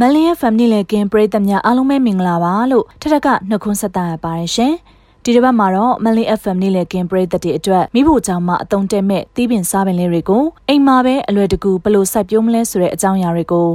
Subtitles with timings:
[0.00, 4.74] မလင်းရဲ့ family လေကင်းပရိသတ်များအားလုံးပဲမင်္ဂလာပါလို့ထထကနှုတ်ခွန်းဆက်တာရပါတယ်ရှင်။
[5.24, 13.68] ဒီတစ်ပတ်မှာတော့မလင်း FM နေ့လေကင်းပရိသတ်တွေအတွက်မိဖို့ကြောင့်မှအတုံးတက်မဲ့တီးပင်စားပင်လေးတွေကိုအိမ်မှာပဲအလွယ်တကူဘလို့စိုက်ပျိုးမလဲဆိုတဲ့အကြောင်းအရာတွေကို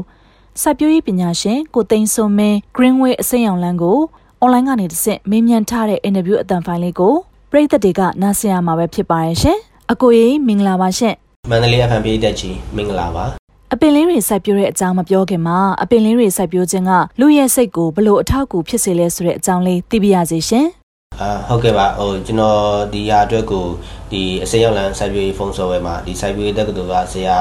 [0.62, 4.00] စိုက်ပျိုးရေးပညာရှင်ကိုသိန်းစွန်မင်း Greenway အစိမ်းရောင်လမ်းကို
[4.42, 7.14] အွန်လိုင်းကနေတစ်ဆင့်မေးမြန်းထားတဲ့အင်တာဗျူးအတန်ဖိုင်လေးကို
[7.52, 9.58] ပရိသတ်တွေကနားဆင်ရမှာပဲဖြစ်ပါတယ်ရှင်။
[9.92, 11.14] အကိုကြီးမင်္ဂလာပါရှင်။
[11.50, 13.43] မန္တလေး FM ပြည်သက်ကြီးမင်္ဂလာပါ
[13.76, 20.68] အပင်လေးတွေစိုက်ပျိုးတဲ့အကြောင်းမပြောခင်မှာအပင်လေးတွေစိုက်ပျိုးခြင်းကလူရဲ့စိတ်ကိုဘလို့အထောက်အကူဖြစ်စေလဲဆိုတဲ့အကြောင်းလေးသိပြရစီရှင်။
[21.22, 22.62] အာဟုတ်ကဲ့ပါဟိုကျွန်တော်
[22.94, 23.66] ဒီဟာအတွက်ကို
[24.12, 27.38] ဒီအစိမ်းရောက်လန်စိုက်ပျိုးရေးဖုန်းဆော်ဝဲမှာဒီစိုက်ပျိုးရေးတက္ကသိုလ်ကဆရာ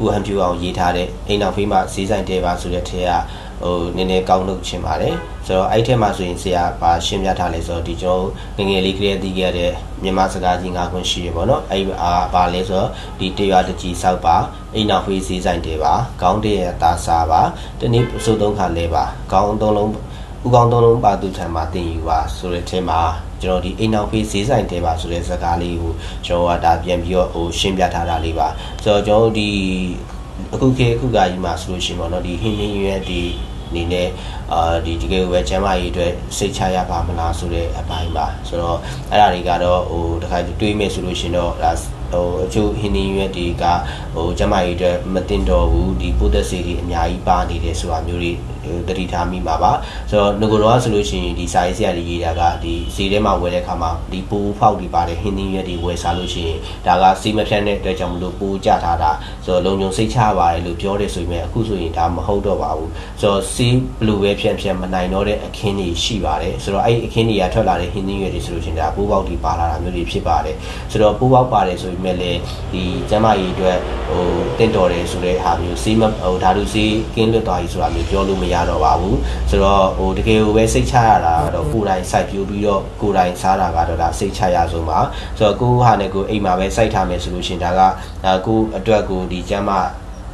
[0.00, 3.10] ဦးဟန်ဖြူအောင်ရေးထားတဲ့အိမ်တော်ဖေးမှာဈေးဆိုင်တဲပါဆိုတဲ့ထဲက
[3.62, 5.14] ဟိုနည်းနည်းကောင်းလုပ်ချင်ပါတယ်
[5.46, 8.20] ဆိုတော့အဲ့ထဲမှာဆိုရင်ဆရာပါရှင်းပြထားလဲဆိုတော့ဒီကျွန်
[8.56, 14.36] တော်ငငယ်လေးကလေးသိခဲ့တဲ့မြန်မာစကားကြီး၅ခွန်းရှိရပေါ့နော်အဲ့အာပါလဲဆိုတော့ဒီတရွာတကြီးဆောက်ပါ
[14.74, 17.42] အိမ်နောက်ဖေးစည်းဆိုင်တွေပါခေါင်းတရတာစားပါ
[17.80, 19.90] တနည်းစုသုံးခါလဲပါခေါင်းသုံးလုံး
[20.46, 23.00] ဥကောင်းသုံးလုံးပါသူထံမှာတင်ယူပါဆိုတဲ့အထဲမှာ
[23.42, 25.92] ကျွန်တော်ဒီအိမ်နောက်ဖေးဈေးဆိုင်တဲပါဆိုတဲ့စကားလေးကို
[26.26, 28.48] ကျွန်တော်ကဒါပြန်ပြီးတော့ဟိုရှင်းပြထားတာလေးပါ
[28.82, 29.48] ဆိုတော့ကျွန်တော်ဒီ
[30.54, 33.22] အခုခေတ်အခုကကြီးမှာဆိုလို့ရှိရင်ပေါ့နော်ဒီဟင်းဟင်းရွက်ဒီ
[33.70, 34.08] အနေနဲ့
[34.52, 38.78] အာဒီတကယ်ကိုပဲကျမ်းမာရေးအတွက်စိတ်ချရပါမလားဆိုတဲ့အပိုင်းပါဆိုတော့
[39.10, 41.72] အဲ့ဒါတွေကတော့ဟိုတခါတွေးမယ်ဆိုလို့ရှင်တော့ဒါ
[42.12, 43.64] ဟိုအချို့ဟင်းနီရွက်တွေက
[44.14, 48.32] ဟိုကျမကြီးအတွက်မတင်တော်ဘူးဒီပိုသက်စီတွေအများကြီးပါနေတယ်ဆိုတာမျိုးတွေ
[48.88, 49.72] တတိထားမိမှာပါ
[50.10, 59.10] ဆိုတော့ငကိုတော့ဆိုလို့ရှိရင်ဒီစာရေးဆရာတွေရေးတာကဒီဈေးထဲမှာဝယ်တဲ့အခါမှာဒီပိုးဖောက်တွေပါတယ်ဟင်းသီးရွက်တွေဝယ်စားလို့ရှိရင်ဒါကစီးမဖြတ်တဲ့အတွက်ကြောင့်မလို့ပိုးကြထားတာ
[59.44, 62.90] ဆိုတော့လုံခြုံစိတ်ချပါတယ်လို့ပြောတယ်ဆိုပေမဲ့အခုဆိုရင်ဒါမဟုတ်တော့ပါဘူး
[63.20, 70.56] ဆိုတော့စီးဘလူးပဲဖြန့်ဖြန့်မနိုင်တော့တဲ့အခင်းတွေရှိပါတယ်ဆိုတော့အဲ့ဒီအခင်းတွေကထွက်လာတဲ့ဟင်းသီးရွက်တွေဆိုလို့ရှိရင်ဒါပိုးပေါက်တွေပါလာတာမျိုးတွေဖြစ်ပါတယ်
[70.90, 72.38] ဆိုတော့ပိုးပေါက်ပါတယ်ဆိုပေမဲ့လည်း
[72.72, 73.78] ဒီကျမကြီးအတွက်
[74.08, 74.26] ဟို
[74.58, 79.18] တင့်တော်တယ်ဆိုတဲ့ဟာမျိုးစီးမဟိုဓာတုစီးကင်းလွတ်သွားပြီဆိုတာမျိုးပြောလို့မရတော့ပါဘူး
[79.50, 84.98] ဆိုတော့ဟိုတကယ်ကိုပဲစိတ်ချရတာတော့ကိုယ်တိုင်စိုက်ပြိုးပြီးတော့ကိုယ်တိုင်စားတာကတော့ဒါစိတ်ချရဆုံးပါ
[85.38, 87.82] ဆိုတော့ကိုဟာနဲ့ကိုအိမ်မှာပဲစိုက်ထားမယ်ဆိုလို့ရှိရင်ဒါက
[88.46, 89.80] ကိုအတွက်ကိုဒီကျမ်းမာ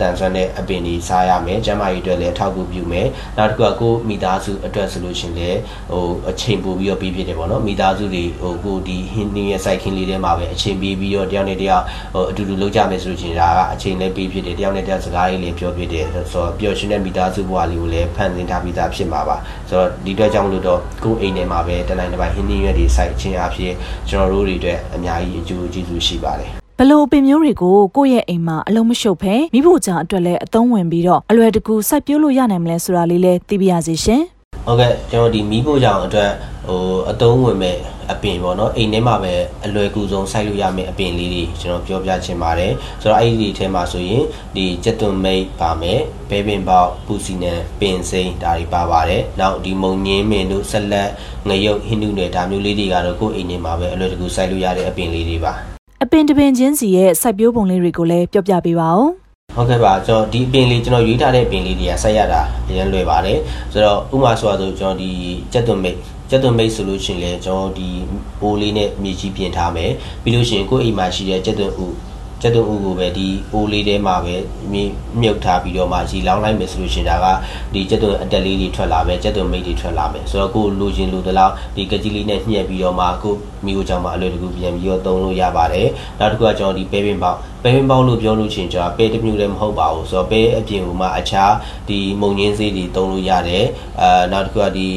[0.00, 3.06] တန်ဆွမ်းတဲ့အပင်တွေစားရမယ်ကျန်းမာရေးအတွက်လည်းအထောက်အကူပြုမယ်
[3.37, 5.59] နောက်တစ်ခုကကိုမိသားစုအတွက်ဆိုလို့ရှင်လည်း
[5.93, 11.84] ဟိုအချိန်ပိုပြီးတော့ပြီးဖြစ်တယ်ပေါ့နော်မိသားစုတွေဟိုကိုဒီဟင်းနေရဲ့စိုက်ခင်းလေးထဲမှာပဲအချိန်ပြီးပြီးတော့တယောက်နဲ့တယောက်
[12.15, 19.37] ဟိုအတူတူလုပ်ကြမယ်ဆိုလို့ရှင်ဒါကအချိန်လည်းပြီးဖြစ်တယ်တယောက်နဲ့တယောက်စကားလေးလည်းပြောဖြစ်တယ်ဆိုတော့ပျော်ရွှင်တဲ့မိသားစုဘဝလေးကိုလည်းဖန်ဆင်းထားပြီးသားဖြစ်မှာပါ
[19.69, 23.75] ဆိုတော့ဒီအတွက်ကြောင့်မလို့တော့ကိုအိမ်ထဲမှာပဲတနိုင်တစ်ပိုင်းဟင်းနေရွက်တွေစိုက်ခြင်းအဖြစ်
[24.09, 34.23] ကျွန်တော်တို့တွေအတွက်အများကြီးအကျိုးကျေးဇူးရှိပါတယ် ဘလို့ပင်မျိုးတွေကိုကိုယ့်ရဲ့အိမ်မှာအလုံးမရှုပ်ဖဲမိဖို့ကြောင့်အတွက်လည်းအသုံးဝင်ပြီးတော့အလွယ်တကူစိုက်ပျိုးလို့ရနိုင်မလဲဆိုတာလေးလည်းသိပြရစီရှင်။
[34.67, 36.31] ဟုတ်ကဲ့ကျွန်တော်ဒီမိဖို့ကြောင့်အတွက်
[36.69, 37.77] ဟိုအသုံးဝင်မဲ့
[38.13, 39.33] အပင်ပေါ့နော်အိမ်ထဲမှာပဲ
[39.67, 44.23] အလွယ်ကူဆုံးစိုက်လို့ရမယ့်အပင်လေးတွေကျွန်တော်ပြောပြချင်ပါတယ်ဆိုတော့အဲ့ဒီထဲမှာဆိုရင်
[44.57, 51.11] ဒီကျက်သွန်မိတ်ပါမယ်ဘဲပင်ပေါက်ပူစီနံပင်စိမ်းဒါတွေပါပါတယ်နောက်ဒီမုံညင်းမင်တို့ဆက်လက်
[51.49, 55.55] ငရုတ်ဟင်းနုတွေဒါမျိုးလေးတွေကတော့ကိုယ့်အိမ်ထဲမှာပဲအလွယ်တကူစိုက်လို့ရတဲ့အပင်လေးတွေပါ
[56.05, 59.09] အပင်တပင်ချင်းစီရဲ့စိုက်ပျိုးပုံလေးတွေကိုလည်းပြောပြပေးပါဦး
[59.55, 63.38] ဟုတ်ကဲ့ပါကျွန်တော်ဒီအပင်လေးကျွန်တော်ရွေးထားတဲ့ပင်လေးတွေကဆက်ရတာအရင်လွယ်ပါတယ်
[63.72, 65.11] ဆိုတော့ဥမာဆိုတော့ကျွန်တော်ဒီ
[65.53, 65.97] ကြက်သွန်မိတ်
[66.31, 67.88] ကြက်သွန်မိတ်ဆိုလို့ရှိရင်လေကျွန်တော်ဒီ
[68.43, 69.91] အိုးလေးနဲ့မြေကြီးပြင်ထားမယ်
[70.22, 71.87] ပြီးလို့ရှိရင်ကိုယ့်အိမ်မှာရှိတဲ့ကြက်သွန်ဥ
[72.43, 74.34] ကျက်သွန်ဥကိုပဲဒီအိုးလေးထဲမှာပဲ
[75.21, 77.27] မြုပ်ထားပြီးတော့မှရီလောင်းလိုက်မယ်ဆိုလို့ရှိရင်ဒါက
[77.75, 83.34] ဒီကျက်သွန်အတက်လေးတွေထွက်လာမယ်ကျက်သွန်မိတ်တွေထွက်လာမယ်ဆိုတော့ကိုလိုချင်လိုသလောက်ဒီကကြီးလေးနဲ့ညှက်ပြီးတော့မှကို
[83.65, 91.53] မိကိုကြောင့်မှအလွယ်တကူပြန်ပြီးတော့သုံးလို့ရပါတယ်နောက်တစ်ခုကကျွန်တော်ဒီပဲပင်ပေါက်ပဲပင်ပေါက်လို့ပြောလို့ရှိရင်ကျွန်တော်ပဲတစ်မျိုးလည်းမဟုတ်ပါဘူးဆိုတော့ပဲအပြင်ကမှအခြား
[91.89, 93.65] ဒီမုံငင်းစေးတွေသုံးလို့ရတယ်
[94.00, 94.89] အာနောက်တစ်ခုကဒီ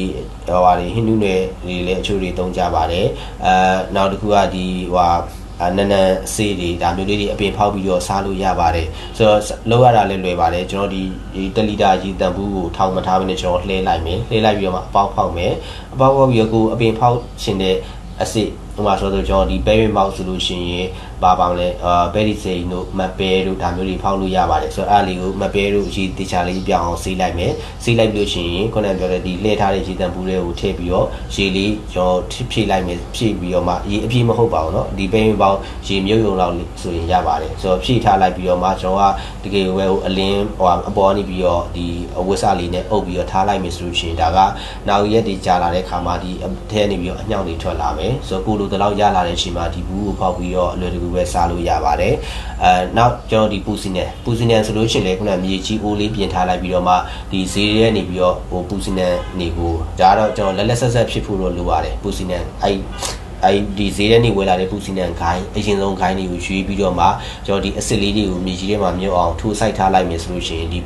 [0.48, 3.06] ဟိုဟာတွေဟိန္ဒူနယ်တွေလည်းအချို့တွေသုံးကြပါတယ်
[3.46, 4.64] အာနောက်တစ်ခုကဒီ
[4.96, 5.12] ဟို
[5.76, 8.86] နန်းနန်းဆေးတွေဒါမျိုးလေးတွေအပြင်ဖောက်ပြီးတော့စားလို့ရပါတယ်
[9.16, 11.02] ဆိုတော့လောက်ရတာလည်းလွယ်ပါတယ်ကျွန်တော်ဒီ
[11.56, 15.52] တလီတာကြီးတန်ဘူးကိုထောက်မထားဘဲနဲ့ကျွန်တော်လှဲလိုက်မယ်လှဲလိုက်ပြီးတော့မှအပေါက်ဖောက်မယ်
[15.94, 17.76] အပေါက်ဖောက်ပြီးတော့ကိုအပြင်ဖောက်ရှင်တဲ့
[18.22, 20.87] အစစ် ဟိုမှာဆိုတော့ကျွန်တော်ဒီပဲရင်မောက်ဆိုလို့ရှိရင်
[21.23, 27.53] ပါပါမလဲအာဘယ်ဒီစိန်တို့မပဲတို့ဒါမျိုးတွေဖောက်လို့ရပါတယ်ဆိုတော့အဲ့လေးကိုမပဲတို့ရေတေချာလေးပြောင်းအောင်ဆေးလိုက်မယ်
[27.83, 32.19] ဆေးလိုက်ပြီးလို့ရှိရင်ခုနကပြောတဲ့ဒီလှည့်ထားတဲ့ရေတံပူတွေကိုထည့်ပြီးတော့ရေလေးကျွန်တော်
[32.51, 41.85] ဖြည့်လိုက်မယ်ဖြည့်ပြီးတော့မှရေအပြည့်မဟုတ်ပါဘူးเนาะဒီပဲရင်ပေါင်းရေမြုပ်ရုံလောက်ဆိုရင်ရပါတယ်ဆိုတော့ဖြည့်ထားလိုက်ပြီးတော့မှကျွန်တော်ကတကယ်ဝဲဟိုအလင်းဟိုအပေါ်နေပြီးတော့ဒီ
[42.19, 44.37] အဝတ်စလေးနဲ့အုပ်ပြီးတော့ထားလိုက်မယ်ဆိုလို့ရှိရင်ဒါက
[44.87, 52.14] နောက်ရက်တွေကြာလာတဲ့ခါမှာဒီအထဲနေပြီးတော့အညောင်တွေထွက်လာမယ်ဆိုတော့ကို လိုတလောက်ရလာတဲ့အချိန်မှာဒီဘူးကိုပေါက်ပြီးတော့အလွယ်တကူပဲစားလို့ရပါတယ်
[52.62, 56.94] အဲနောက်ကျွန်တော်ဒီပူစီနယ်ပူစီနယ်ဆိုလို့ရှိရင်လေခုနမြေကြီးအိုးလေးပြင်ထားလိုက်ပြီးတော့မှ
[57.30, 62.70] ဒီဈေးရဲနေပြီးတော့ဟိုပူစီနယ်နေကိုဒါကတော့ကျွန်တော်လက်လက်ဆက်ဆက်ဖြစ်ဖို့တော့လိုပါတယ်ပူစီနယ်အဲ
[63.46, 67.06] အဲဒီဈေးထဲနေဝယ်လာတဲ့ပူစီနံဂိုင်းအရင်ဆုံးဂိုင်းတွေကိုရွေးပြီးတော့မှ
[67.46, 70.78] ကျွန်တော်ဒီအစ်စ်လေးတွေကိုမြေကြီးထဲမှာမြုပ်အောင်ထိုးစိုက်ထားလိုက်မယ်ဆိုလို့ရှိရင်ဒီ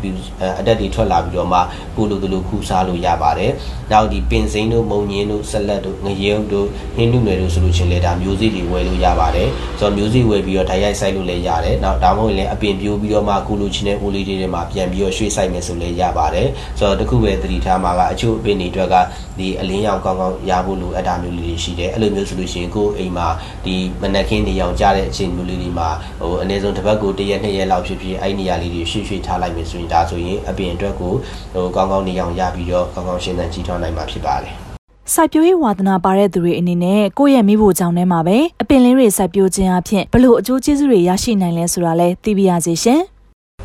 [0.58, 1.58] အတက်တွေထွက်လာပြီးတော့မှ
[1.96, 3.52] ကိုလိုလိုခူးစားလို့ရပါတယ်
[3.92, 6.66] နောက်ဒီပင်စိမ်းတို့မုံညင်းတို့ဆက်လက်တို့ငရဲတို့
[6.96, 18.94] ဟင်းနုနယ်တို့ဆိုလို့ရှိရင်လည်းဒါမျိုးစေ့တွေဝယ်လို့ရပါတယ်ဆိုတော့မျိုးစေ့ဝယ်ပြီးတော့ဓာတ်ရိုက်စိုက်လို့လည်းရတယ်နောက်ဒါမှမဟုတ်လည်းအပင်ပြိုးပြီးတော့မှကိုလိုချင်တဲ့အိုလေးတွေထဲမှာပြန်ပြီးတော့ရွှေ့စိုက်မယ်ဆိုလည်းရပါတယ်ဆိုတော့တခုပဲသတိထားမှာကအချို့အပင်တွေအတွက်က
[19.38, 23.28] ဒီအလင်းရောင်ကောင်းကောင်းရဖို့လိုအပ်တာမျိုးလေးတွေရှိတယ်အဲ့လိုမျိုးဆိုလို့ရှိရင်ကိုယ်အိမ်မှာ
[23.64, 25.88] ဒီမနက်ခင်းနေရောင်ကြတဲ့အချိန်မျိုးလေးတွေမှာ
[26.20, 31.12] ဟိုအနည်းဆုံးတစ်ပတ်ကိုတစ်ရက်နှစ်ရက်လောက်ဖြစ်ဖြစ်အဲ့နေရာလေးတွေရွှေ့ရွှေ့ထားလိုက်မယ်ဆိုရင်ဒါဆိုရင်အပင်အတွက်ကို
[31.54, 34.54] ဟိုကောင်းကောင်းနေရောင်ရပြီးတော့ကောင်းကောင်းရှင်းသန်ကြီးထွားနိုင်မှာဖြစ်ပါတယ်
[35.14, 43.02] စိုက်ပျိုးရေးဝါသနာပါတဲ့သူတွေအနေနဲ့ကိုယ့်ရဲ့မိဖို့ကြောင့်ထဲမှာပဲအပင်လေးတွေစိုက်ပျိုးခြင်းအဖြစ်ဘလို့အကျိုးကျေးဇူးတွေရရှိနိုင်လဲဆိုတာလဲသိပြရစီရှင်။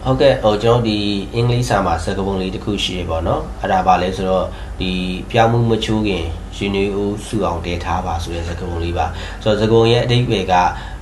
[0.05, 0.97] ဟုတ်ကဲ့ဟိုကျွန်တော်ဒီ
[1.33, 4.45] အင်္ဂလိပ်စာမှာစကားပုံလေးတစ်ခုရှိရပေါ့နော်အဲ့ဒါပါလဲဆိုတော့
[4.79, 4.91] ဒီ
[5.31, 6.25] ပြောင်းမှုမချိုးခင်
[6.57, 9.05] ရှင်နေဦးစုအောင်တည်ထားပါဆိုတဲ့စကားပုံလေးပါ
[9.43, 10.53] ဆိုတော့စကားပုံရဲ့အဓိပ္ပာယ်က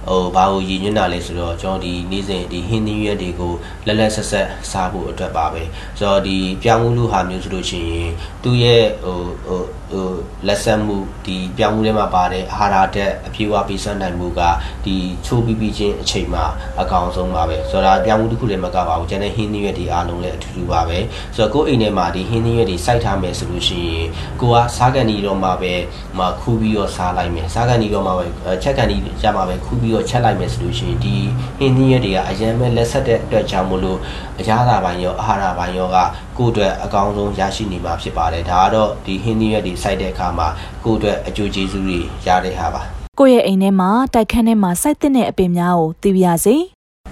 [0.10, 3.54] ဟိုဘာကိုရည်ညွှန်းတာလဲဆိုတော့ကျွန်တော်ဒီနေ့စဉ်ဒီဟင်းသီးရွက်တွေကို
[3.86, 5.64] လက်လက်ဆက်ဆက်စားဖို့အတွက်ပါပဲ
[5.98, 8.12] ဆိုတော့ဒီပြောင်းမှုလူဟာမျိုးဆိုလို့ရှိရင်
[8.44, 10.10] သူ့ရဲ့ဟိုဟို ဟို
[10.48, 14.42] လက်ဆက်မှုဒီပြောင်းမှုထဲမှာပါတဲ့အာဟာရဓာတ်အပြည့်အဝပေးစွမ်းနိုင်မှုက
[14.86, 14.96] ဒီ
[15.26, 16.46] ချိုးပြီးပြီးချင်းအချိန်မှာ
[16.82, 20.98] အကောင်ဆုံးပါပဲဆိုတော့ပြောင်းမှုတစ်ခုလည်းမကပါဘူးကျန်တဲ့ဟင်းသီးရွက်တွေအားလုံးလည်းအထူးတူပါပဲ
[21.36, 24.08] ဆိုတော့ကိုယ့်အိမ်ထဲမှာဒီဟင်းသီးရွက်တွေစိုက်ထားမယ်ဆိုလို့ရှိရင်
[24.42, 25.74] ကိုကစားကန်ဒီတော့မှပဲ
[26.20, 28.26] မခူးပြီးတော့စားလိုက်မယ်စားကန်ဒီတော့မှပဲ
[28.64, 31.16] ချက်ကန်ဒီရမှာပဲခူးပြီးတော့ချက်လိုက်မယ်ဆိုလို့ရှိရင်ဒီ
[31.58, 34.00] ဟင်းသီးရွက်တွေကအရင်မဲ့လက်ဆက်တဲ့အတွက်ကြောင့်မလို့
[34.40, 35.98] အရာသာပိုင်းရောအာဟာရပိုင်းရောက
[36.38, 40.48] ကိုယ့်အတွက်အကောင်းဆုံးရရှိနေမှာဖြစ်ပါတယ်ဒါကတော့ဒီဟင်းသီးရွက်တွေစိုက်တဲ့အခါမှာ
[40.86, 42.82] ကိုယ့်အတွက်အကျိုးကျေးဇူးတွေရတဲ့ဟာပါ
[43.20, 46.56] ကိုယ့်ရဲ့အိမ်ထဲမှာတိုက်ခန်းထဲမှာစိုက်တဲ့အပင်များကိုသိပြရစေ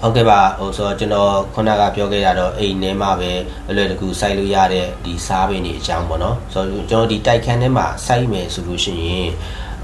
[0.02, 3.32] ဟုတ်ကဲ့ပါဟိုဆိုတော့ကျွန်တော်ခုနကပြောခဲ့ရတော့အိမ်ထဲမှာပဲ
[3.70, 9.30] အလွယ်တကူစိုက်လို့ရတဲ့ဒီစားပင်တွေအကြောင်းပေါ့နော်ဆိုတော့ကျွန်တော်ဒီတိုက်ခန်းထဲမှာစိုက်မယ်ဆိုလို့ရှိရင်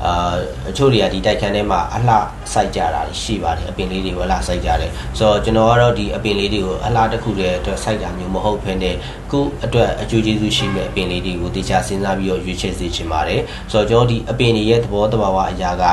[0.05, 0.35] အာ
[0.69, 2.15] အချို့တွေကဒီတိုက်ခန်းထဲမှာအလှ
[2.53, 8.95] စိုက်ကြတာရှိပါတယ်အပင်လေးတွေကိုအလှစိုက်ကြတယ်ဆိုတော့ကျွန်တော်ကတော့ဒီအပင်လေးတွေကိုအလှတစ်ခုတည်းအတွက်စိုက်တာမျိုးမဟုတ်ဘဲနဲ့
[9.31, 13.41] ခုအတွက်အကျိုးကျေးဇူးရှိမဲ့အပင်လေးတွေကိုတေချာစဉ်းစားပြီးတော့ရွေးချယ်စေချင်ပါတယ်
[13.71, 15.83] ဆိုတော့ကျွန်တော်ဒီအပင်တွေရဲ့သဘောတဘာဝအရာက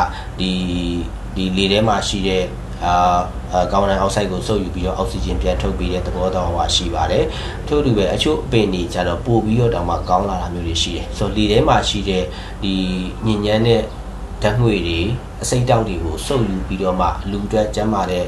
[0.40, 0.50] ဒီ
[1.36, 2.42] ဒီလေထဲမှာရှိတဲ့
[2.86, 7.24] အာကာဗွန်ဒိုင်အောက်ဆိုက်ကိုစုပ်ယူပြီးတော့အောက်ဆီဂျင်ပြန်ထုတ်ပေးတဲ့သဘောတော်ဟောရှိပါတယ်
[7.68, 12.22] ထို့တူပဲအချို့အပင်တွေကျတော့ပို့ပြီးတော့တောင်မှကောင်းလာတာမျိုးတွေရှိတယ်ဆိုတော့လေထဲမှာရှိတဲ့
[12.62, 12.74] ဒီ
[13.26, 13.82] ညဉ့်ညမ်းတဲ့
[14.42, 15.00] ဓာတ်ငွေတွေ
[15.42, 18.24] အစိတ်တောက်တွေကိုစုပ်ယူပြီးတော့မှလူအတွက်ကျန်းမာတဲ့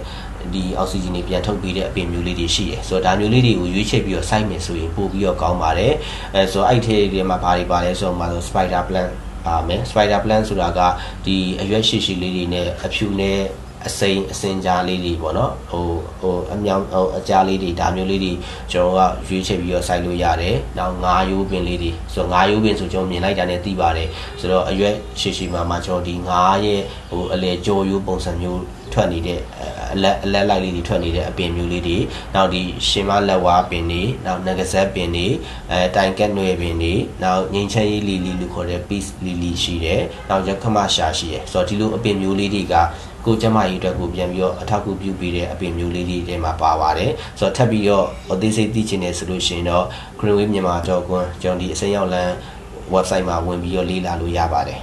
[0.53, 5.95] ဒီအောက်ဆီဂျင်တွေပြန်ထုတ်ပေးတဲ့အပင်မျိုးလေးတွေရှိတယ်ဆိုတော့ဒါမျိုးလေးတွေကိုရွေးချယ်ပြီးတော့စိုက်မယ်ဆိုရင်ပို့ပြီးတော့ကောင်းပါတယ်
[6.35, 9.11] အဲဆိုတော့အဲ့ထဲတွေမှာဘာတွေပါလဲဆိုတော့မှာဆို spider plant
[9.47, 10.81] ပါမယ် spider plant ဆိုတာက
[11.27, 13.39] ဒီအရွက်ရှိရှိလေးတွေနဲ့အဖြူနဲ့
[13.89, 15.87] အစိမ်းအစင်ကြားလေးတွေပေါ့နော်ဟို
[16.21, 18.33] ဟိုအမြောင်ဟိုအကြားလေးတွေဒါမျိုးလေးတွေ
[18.73, 24.09] ကျွန်တော်ကရွေးချယ်ပြီးတော့စိုက်လို့ရတယ်နောက်ငါးရိုးပင်လေးတွေဆိုတော့ငါးရိုးပင်ဆိုကျွန်တော်မြင်လိုက်တာနဲ့သိပါတယ်
[24.41, 29.41] ဆိုတော့အရွက်ရှိရှိမှာမှကျွန်တော်ဒီငါးရဲ့ဟိုအလေကြောရိုးပုံစံမျိုးထွက်နေတဲ့
[29.93, 31.97] အလက်အလက်လိုက်လေးတွေထွက်နေတဲ့အပင်မျိုးလေးတွေ
[32.35, 35.27] နောက်ဒီရှင်မလက်ဝါပင်တွေနောက်ငကဇက်ပင်တွေ
[35.71, 42.75] အဲတိုင်ကက်နွယ်ပင်တွေနောက်ငင်းချမ်းရေးလီလီလို့ခေါ်တဲ့ peace lily ရှိတယ်နောက်ရခမရှာရှိတယ်ဆိုတော့ဒီလိုအပင်မျိုးလေးတွေက
[43.27, 49.85] ကိုကျမကြီးအတွက်ကိုပြန်ပြီးတော့အထောက်အကူပြုပေးတဲ့အပင်မျိုးလေးတွေထဲမှာပါပါတယ်ဆိုတော့ထပ်ပြီးတော့အသေးစိတ်သိချင်တယ်ဆိုလို့ရှိရင်တော့
[50.19, 52.33] Greenway မြန်မာကြောကွန်းကျွန်တော်ဒီအစိမ်းရောက်လမ်း
[52.95, 54.81] website မှာဝင်ပြီးတော့လေ့လာလို့ရပါတယ်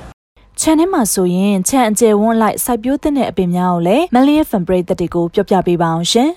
[0.60, 6.32] ခြံထဲမှာဆိုရင်ခြံအကျယ်ဝန်းလိုက်စိုက်ပျိုးတဲ့အပင်များကိုလည်း Million Fan ပရိသတ်တွေကိုပြောပြပေးပါအောင်ရှင်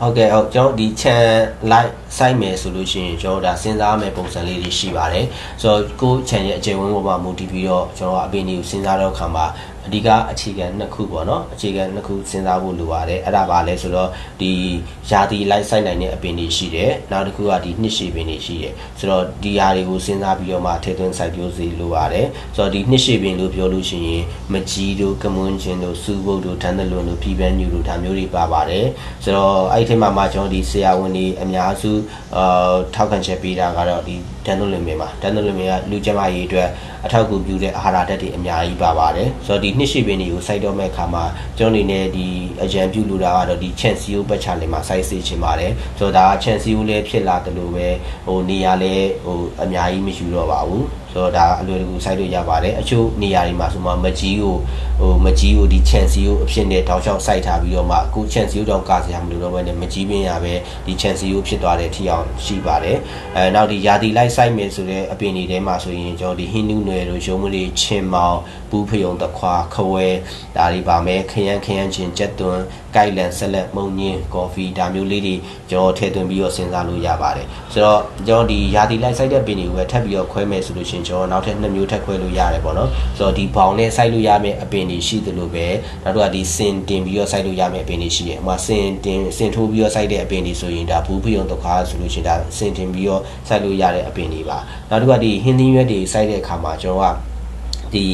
[0.00, 1.40] ဟုတ်ကဲ့ဟုတ်ကျွန်တော်ဒီ channel
[1.72, 5.26] like စိုက်မယ်ဆိုလို့ရှိရင်ကျွန်တော်ဒါစဉ်းစားမယ်ပုံစံလေးတွေရှိပါတယ်
[5.62, 9.46] ဆိုတော့ကို channel ရဲ့အကျယ်ဝန်းပေါ်မှာမူတည်ပြီးတော့ကျွန်တော်အပင်တွေကိုစဉ်းစားတော့ခါမှာ
[9.86, 14.50] အဓိကအခြေခံနှစ်ခုပေါ့နော်အခြေခံနှစ်ခုစဉ်းစားဖို့လိုပါတယ်အဲ့ဒါပါလဲဆိုတော့ဒီ
[15.10, 22.26] ယာတီလိုက်စိုက်နိုင်တဲ့အပင်တွေရှိတယ်နောက်တစ်ခုကဒီနှစ်ရှည်ပင်တွေရှိတယ်ဆိုတော့ဒီဟာတွေကိုစဉ်းစားပြီးတော့မှထည့်သွင်းစိုက်ပျိုးစီလိုပါတယ်
[22.56, 28.86] ဆိုတော့ဒီနှစ်ရှည်ပင်လို့ပြောလို့ရှိရင်မကြီးတို့ကမွန်းချင်းတို့စူးဘုတ်တို့ဒန်းသလွန်တို့ပြည်ပန်းညူတို့ဒါမျိုးတွေပါပါတယ်
[29.24, 31.90] ဆိုတော့အဲ့ဒီထဲမှာမှကျွန်တော်ဒီဆရာဝန်တွေအများစု
[32.36, 34.16] အာထောက်ခံချက်ပေးတာကတော့ဒီ
[34.46, 36.68] ဒန်နိုလင်မင်ပါဒန်နိုလင်မင်ကလူကျန်းမာရေးအတွက်
[37.04, 41.24] အထောက်အကူပြုတဲ့အာဟာရဓာတ်တွေအများကြီးပါပါတယ်ဆိုတော့ဒီနှစ်ရှိပင်တွေကိုစိုက်တော့မဲ့အခါမှာ
[41.58, 42.26] ကျွန်တော်အနေနဲ့ဒီ
[42.62, 47.88] အကြံပြုလိုတာကတော့ဒီချန်စီယိုပတ်ချာလင်မှာစိုက်စေချင်ပါတယ်ဆိုတော့ဒါကချန်စီယိုလည်းဖြစ်လာတယ်လို့ပဲ
[48.26, 50.84] ဟိုနေရာလည်းဟိုအများကြီးမရှိတော့ပါဘူး
[51.16, 54.54] ဆိုတော့ဒါအလွယ်တကူစိုက်လို့ရပါတယ်အချို့နေရာတွေမှာဆိုမှမကြီးကို
[55.00, 60.54] ဟိုမကြီးကိုဒီ chance ကိုအဖြစ်နဲ့တောက်လျှောက်စိုက်ထားပြီးတော့မှအခု chance ကိုတောင်ကာစရာမလိုတော့ဘဲနဲ့မကြီးပင်ရပဲ
[60.86, 62.98] ဒီ chance ကိုဖြစ်သွားတဲ့ထီအောင်ရှိပါတယ်
[63.36, 68.38] အဲနောက်ဒီယာတီလိုက်စိုက်မယ်ဆိုတဲ့အပင်တွေထဲမှာဆိုရင်ကျွန်တော်ဒီဟင်းနူးနယ်တို့ရုံးမလေးချင်းမောင်
[68.70, 70.08] ပူးဖယုံတခွာခဝဲ
[70.56, 72.62] ဒါတွေပါမယ်ခရမ်းခရမ်းချင်းကြက်သွန်း
[72.96, 75.34] ကိုက်လန်ဆက်လက်မုံညင်းကော်ဖီဒါမျိုးလေးတွေ
[75.70, 85.66] ကျွန်တော်ထည့်သွင်းပြီးတော့စဉ်းစားလို့ရပါတယ်ဆိုတော့ကျွန်တော်ဒီယာတီလိုက်စိုက်တဲ့ပင်တွေကိုပဲထပ်ပြီးတော့ခွဲမယ်ဆိုလို့ရှိရင်ကျွန်တော်နောက်ထပ်နှစ်မျိုးထပ်ခွဲလို့ရတယ်ပေါ့နော်ဆိုတော့ဒီဘောင်နဲ့စိုက်လို့ရမယ့်အပင်တွေရှိသလိုပဲ
[86.04, 94.58] နောက်တော့ဒီစင်တင်ပြီးတော့စိုက်လို့ရမယ့်အပင်တွေရှိတယ်။ဟိုမှာစင်တင်စင်ထိုးပြီးတော့စိုက်တဲ့အပင်တွေဆိုရင်ဒါဘူးဖျုံတခါဆိုလို့ရှိရင်ဒါစင်တင်ပြီးတော့စိုက်လို့ရတဲ့အပင်တွေပါ
[94.90, 97.35] နောက်တစ်ခုကဒီဟင်းသီးရွက်တွေစိုက်တဲ့အခါမှာကျွန်တော်က
[97.94, 98.06] ဒီ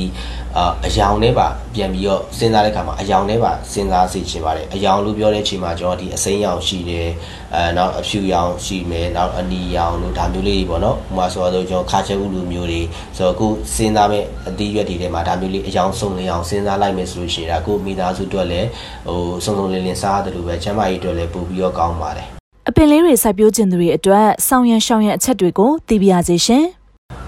[0.56, 7.08] အာအယောင်နဲ့ပါပြန်ပြီးတော့စဉ်းစားတဲ့အခါမှာအယောင်နဲ့ပါစဉ်းစားစီချင်ပါတယ်အယောင်လို့ပြောတဲ့အချိန်မှာကျွန်တော်ဒီအစိမ်းရောင်ရှိတယ်
[7.54, 12.80] အဲနောက်အဖြူရောင်ရှိမယ်နောက်အနီရောင်လို့ဒါမျိုးလေးတွေပေါ့နော်ဥပမာဆိုတော့ကျွန်တော်ခါချက်ဥလိုမျိုးတွေ
[13.16, 18.68] ဆိုတော့အခုစဉ်းစားမဲ့အသီးရွက်တွေထဲမှာဒါမျိုးလေးအယောင်စုံနေအောင်စဉ်းစားလိုက်မယ်ဆိုလို့ရှိရင်ဒါကိုမိသားစုအတွက်လည်း
[19.08, 22.26] ဟိုစုံစုံလင်လင်စားရတယ်လို့ပဲကျမကြီးအတွက်လည်းပို့ပြီးတော့ကောင်းပါတယ်
[22.68, 26.64] အပင်လေးတွေစိုက်ပျိုးခြင်းတွေအတွက်စောင်းရန်ရှောင်းရန်အချက်တွေကိုသိပြရစေရှင်။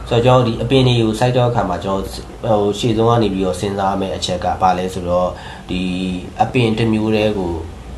[0.08, 1.99] ဆိုတော့ကျွန်တော်ဒီအပင်တွေကိုစိုက်တော့အခါမှာကျွန်
[2.46, 5.30] တော်ဟိုရှေ့ဆုံးကနေပြီးတော့စဉ်းစားမယ့်အချက်ကဘာလဲဆိုတော့
[5.70, 5.80] ဒီ
[6.42, 7.52] အပင်တစ်မျိုးတည်းကို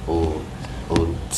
[0.06, 0.45] ဟိုဟို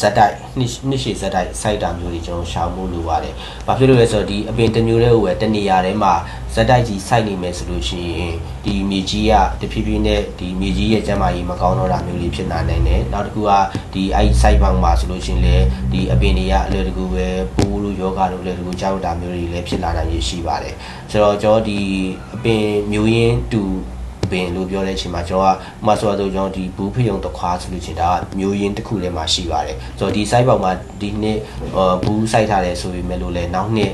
[0.01, 3.35] ဇက်တိုက်နှစ်နှစ်ရှည်ဇက်တိုက်စိုက်တာမျိုးတွေကျွန်တော်ရှောင်ဖို့လိုပါတယ်။
[3.67, 6.13] ဘာဖြစ်လို့လဲဆိုတော့ဒီအပင်တစ်မျိုးတည်းကိုပဲတနေရာထဲမှာ
[6.55, 13.51] ဇက်တိုက်ကြီးစိုက်နေမယ်ဆိုလို့ရှိရင်ဒီမြေကြီးကတဖြည်းဖြည်းနဲ့ဒီမြေကြီးရဲ့ကျန်းမာရေးမကောင်းတော့တာမျိုးတွေဖြစ်လာနိုင်တယ်။နောက်တစ်ခုက
[13.95, 15.57] ဒီအဲ့စိုက်ပေါင်းမှာဆိုလို့ရှိရင်လေ
[15.93, 17.27] ဒီအပင်တွေကအလွယ်တကူပဲ
[17.57, 20.75] ပိုးလို့ယောဂလို့လည်းတကူကြောက်တာမျိုးတွေလည်းဖြစ်လာနိုင်ရရှိပါတယ်။
[21.11, 21.81] ဆိုတော့ကျွန်တော်ဒီ
[22.35, 23.63] အပင်မျိုးရင်းတူ
[24.33, 31.39] ပင်လို့ပြောတဲ့အချိန်မှာကျွန်တော်ကမဆိုတော့ကျွန်တော်ဒီဘူးဖယုံတခွာဆိုလို့ချင်းဒါကမျိုးရင်းတစ်ခုထဲမှာရှိပါတယ်ဆိုတော့ဒီ site ပေါက်မှာဒီနှစ်
[32.05, 33.93] ဘူးစိုက်ထားတယ်ဆိုပေမဲ့လို့လည်းနောက်နှစ်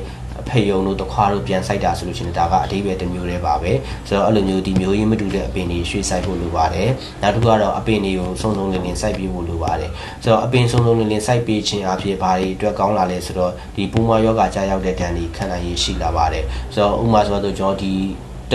[0.48, 3.72] ဖေယုံတို့တခွားတို့ပြန်စိုက်တာဆိုလို့ရှိရင်ဒါကအတိပယ်တစ်မျိုးတည်းပါပဲ
[4.08, 6.90] ဆိုတော့အဲ့လိုမျိုးဒီမျိုးရင်းမတူတဲ့အပင်တွေရွှေ့စိုက်ဖို့လိုပါတယ်
[7.22, 9.90] နောက်တစ်ခုကတော့အပင်တွေကိုစုံစုံလင်လင်စိုက်ပြီးဖို့လိုပါတယ်
[10.22, 17.92] ဆိုတော့အပင်စုံစုံလင်လင်စိုက်ပြီးခြင်းအဖြစ်ဘာတွေအတွက်ကောင်းလာလဲဆိုတော့ဒီပူမာယောဂကြာရောက်တဲ့တန်ဒီခံနိုင်ရရှိလာပါတယ်ဆိုတော့ဥမာဆိုတော့ကျွန်တော်ဒီ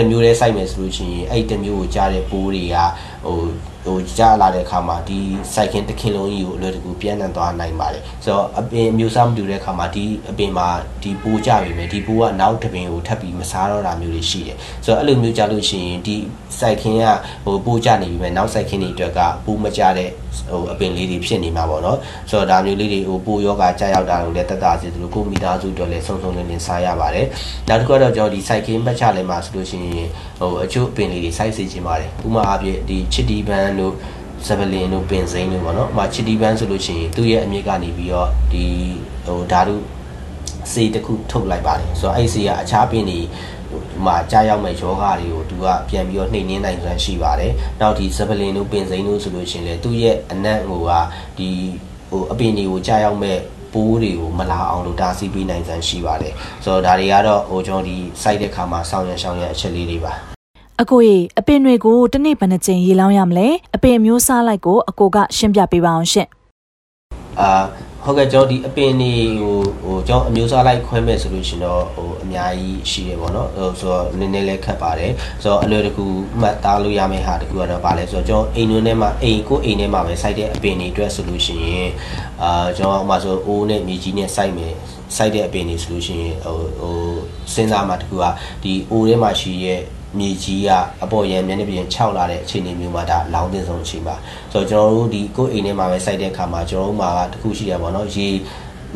[0.00, 2.76] တစ်မျိုးလေးစိုက်မယ်ဆိုလို့ရှိရင်အဲ့တစ်မျိုးကိုကြားတဲ့ပိုးတွေက
[3.24, 3.38] ဟို
[3.84, 5.18] ဟိုကြားလာတဲ့အခါမှာဒီ
[5.54, 10.68] စိုက်ခင်တစ်ခင်လုံးကြီးကိုအလွယ်တကူပြန့်နှံ့သွားနိုင်ပါတယ်ဆိုတော့အပင်မျိုးစားမတူတဲ့အခါမှာဒီအပင်မှာ
[11.02, 16.16] ဒီပိုးကြပြီမယ်ဒီပိုးကနောက်တစ်ပင်ကိုထပ်ပြီးမစားတော့တာမျိုးတွေရှိတယ်ဆိုတော့အဲ့လိုမျိုးကြလို့ရှိရင်ဒီ
[16.58, 17.04] စိုက်ခင်က
[17.44, 20.10] ဟိုပိုးကြနေပြီမယ်နောက်စိုက်ခင်တွေအတွက်ကပိုးမကြတဲ့
[20.50, 21.98] ဟိုအပင်လေးတွေဖြစ်နေမှာပေါ့နော်
[22.30, 27.26] ဆိုတော့ဒါမျိုးလေးတွေဟိုပိုးယောဂကြာရောက်တာလို့လည်းတက်တာစီသလိုကိုမိသားစုအတွက်လည်းစုံစုံလင်လင်စားရပါတယ်
[27.68, 30.08] နောက်တစ်ခုကတော့ကျွန်တော်ဒီစိုက်ခင်ပတ်ချလဲမှာဆိုလို့ရှိရင်
[30.40, 33.94] ဟိုအချို့အပင်လေးတွေစိုက်စေချင်ပါတယ်ဥပမာအဖြစ်ဒီချစ်တီဘန်တို့
[34.46, 38.64] ဇဗလင်တို့ပင်စိမ်းတို့ပေါ့နော်။ဥပမာချစ်တီဘန်ဆိုလို့ရှိရင်သူ့ရဲ့အမြင့်ကနေပြီးတော့ဒီ
[39.26, 39.76] ဟိုဓာတု
[40.72, 43.20] စေးတစ်ခုထုတ်လိုက်ပါတယ်။ဆိုတော့အဲ့စေးကအခြားပင်တွေ
[44.06, 50.90] မှာကြားရောက်မဲ့ယောဂတွေကိုသူကပြန်ပြီးတော့နှိမ်နှင်းနိုင်စွမ်းရှိပါတယ်။နောက်ဒီဇဗလင်တို့ပင်စိမ်းတို့ဆိုလို့ရှိရင်လေသူ့ရဲ့အနက်ဟိုက
[51.38, 51.48] ဒီ
[52.10, 53.38] ဟိုအပင်တွေကိုကြားရောက်မဲ့
[53.72, 56.32] ပိုးတွေကိုမလာအောင်လို့တားဆီးပေးနိုင်စွမ်းရှိပါတယ်။
[56.64, 60.12] ဆိုတော့ဒါတွေကတော့ဟိုကျွန်တော်ဒီ site တဲ့ခါမှာစောင့်ရရှောင်ရအချက်လေးတွေပါ။
[60.80, 66.28] အကိုရေအပင်တွေကိုတနေ့ဘယ်နှကြိမ်ရေလောင်းရမလဲအပင်မျိုးစားလိုက်ကိုအကိုကရှင်းပြပေးပါအောင်ရှင့်
[67.40, 67.50] အာ
[68.04, 76.06] ဟုတ်ကဲ့ကျွန်တော်ဒီအပင်တွေဟိုဟိုကျွန်တော်အမျိုးစားလိုက်ခွဲမဲ့ဆိုလို့ရှင်တော့ဟိုအများကြီးရှိတယ်ပေါ့နော်ဟိုဆိုတော့နည်းနည်းလေးခက်ပါတယ်ဆိုတော့အလွယ်တကူ
[76.40, 81.90] မှတ်သားလို့ရမယ့်ဟာတကူကတော့ဗာလဲဆိုတော့ကျွန်တော်အိမ်တွင်းထဲမှာအိမ်ကိုအိမ်ထဲမှာပဲစိုက်တဲ့အပင်တွေအတွက်ဆိုလို့ရှိရင်
[82.42, 84.74] အာကျွန်တော်ဥပမာဆိုအိုးနဲ့မြေကြီးနဲ့စိုက်မယ်
[85.16, 86.96] စိုက်တဲ့အပင်တွေဆိုလို့ရှိရင်ဟိုဟို
[87.54, 88.24] စဉ်းစားမှတကူက
[88.62, 89.80] ဒီအိုးထဲမှာရှိရဲ့
[90.18, 90.70] မြေကြီးက
[91.02, 94.16] အပေါ်ရန်မျက်နှာပြင်6လာတဲ့အခြေအနေမျိုးမှာဒါလောင်းတင်ဆုံးအချိန်ပါ
[94.52, 98.28] ဆိုတော့ကျွန်တော်တို့ဒီကိုယ်အိမ်ထဲမှာပဲစိုက်တဲ့အခါမှာကျွန်တော်တို့မှာတခုရှိရပါတော့ရေ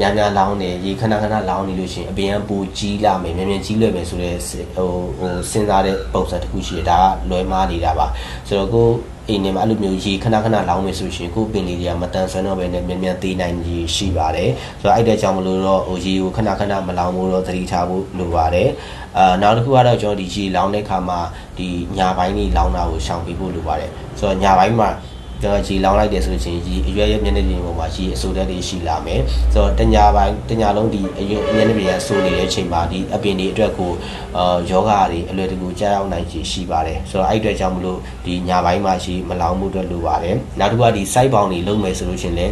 [0.01, 4.37] များများလောင်းနေရေခဏခဏလောင်းနေလို့ရှိရင်အပြင်ကပူကြီးလာမယ်မြန်မြန်ကြီးလွယ်မယ်ဆိုတဲ့
[4.77, 8.07] ဟိုဟိုစဉ်းစားတဲ့ပုံစံတစ်ခုရှိတယ်ဒါကလွယ်မားနေတာပါ
[8.49, 8.89] ဆိုတော့ကို
[9.29, 18.69] အိမ်ထဲမှာအဲ့လိုမျိုးရေခဏခဏလောင်းမယ်ဆိုရှင်ကိုပင်လေးတွေကမတန်ဆွမ်းတော့ဘဲနဲ့မြန်မြန်သေးနိုင်ကြီးရှိပါတယ်ဆိုတော့အဲ့တဲ့ကြောင့်မလို့တော့ဟိုရေကိုခဏခဏမလောင်းဘူးတော့သတိထားဖို့လိုပါတယ်
[19.19, 21.21] အာနောက်တစ်ခုကတော့ကျွန်တော်ဒီရေလောင်းတဲ့ခါမှာ
[21.59, 24.89] ဒီညာပိုင်းကြီးလောင်းတာကိုရှောင်ပေးဖို့လိုပါတယ်ဆိုတော့ညာပိုင်းမှာ
[25.45, 29.21] ကျွန်တော်ကြီးလောင်းလိုက်တယ်ဆိုရင်ကြီးအရွယ်ရွယ်မျက်နှာပြင်ပေါ်မှာကြီးအဆိုတဲ့တွေရှိလာမယ်
[29.53, 33.91] ဆိုတော့တညာပိုင်းတညာလုံးဒီအရွယ်မျက်နှာပြင်ကဆိုနေတဲ့အချိန်မှာဒီအပင်တွေအတွက်ကို
[34.37, 42.47] အာယောဂါတွေအလွယ်တကူကြားရောက်နိုင်ကြီးရှိပါတယ်ဆိုတော့အဲ့အတွက်ကြောင့်မလို့ဒီညာပိုင်းမှာရှိမလောင်းမှုအတွက်လိုပါတယ်နောက်တစ်ခုကဒီ site ပေါင်းတွေလုံးမယ်ဆိုလို့ရှင်လဲ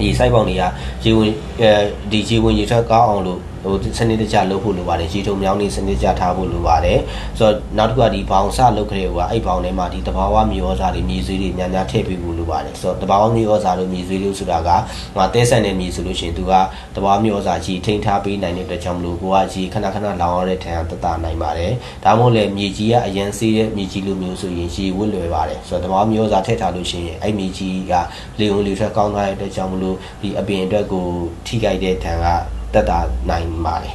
[0.00, 0.62] ဒီ site ပေါင်းတွေက
[1.04, 1.70] ရေဝင်အဲ
[2.10, 6.98] ဒီရေဝင်ရေထွက်ကောင်းအောင်လို့ ဟိုစနစ်တကျလုပ်ဖို့လိုပါတယ်ရေထုံမြောင်းနေစနစ်တကျထားဖို့လိုပါတယ်
[7.38, 14.70] ဆိုတော့နောက်တစ်ခုကဒီဘောင်စလုပ်ခရေကအဲ့ဘောင်ထဲမှာဒီတဘာဝမြေဩဇာတွေမြေဆွေးတွေညာညာထည့်ပေးဖို့လိုပါတယ်ဆိုတော့တဘာဝမြေဩဇာတို့မြေဆွေးလို့ဆိုတာက
[15.16, 16.52] ဟိုတဲဆန်တဲ့မြေဆိုလို့ရှိရင်သူက
[16.96, 21.72] တဘာဝမြေဩဇာကြီးထိန်းထားပေးနိုင်တဲ့အတွက်ကြောင့်မလို့ကိုကကြီးခဏခဏလောင်ရတဲ့ထံတတနိုင်ပါတယ်
[22.04, 27.92] ဒါမှမဟုတ်လေမြေကြီးကအရန်စေးတဲ့မြေကြီးလိုမျိုးဆိုရင်ရေဝတ်လွယ်ပါတယ်ဆိုတော့တဘာဝမြေဩဇာထည့်ထားလို့ရှိရင်အဲ့မြေကြီးက
[28.38, 31.04] လေုံလေထွက်ကောင်းသွားတဲ့အတွက်ကြောင့်မလို့ဒီအပင်အတွက်ကို
[31.46, 32.26] ထိခိုက်တဲ့ထံက
[32.74, 32.98] တက်တာ
[33.28, 33.94] နိုင်ပါတယ်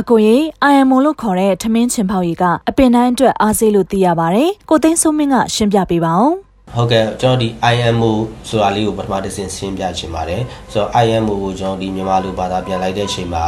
[0.00, 0.36] အကိုရေ
[0.72, 6.34] IMO လို့ခေါ်တဲ့ထမင်းချင်ပေါက်ရီကအပင်တိုင်းအတွက်အားစေးလို့သိရပါတယ်။ကိုသိန်းစိုးမင်းကရှင်းပြပေးပါအောင်။
[6.74, 8.10] ဟုတ်ကဲ့ကျွန်တော်ဒီ IMO
[8.48, 10.42] ဆိုတာလေးကိုပထမတစ်ဆင့်ရှင်းပြချင်ပါတယ်။
[10.72, 13.44] ဆိုတော့ IMO ကိုကျွန်တော်ဒီမြန်မာလိုဘာသာပြန်လိုက်တဲ့အချိန်မှာ